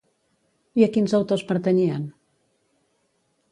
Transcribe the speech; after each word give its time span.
I 0.81 0.85
a 0.85 0.87
quins 0.95 1.13
autors 1.19 1.45
pertanyien? 1.53 2.09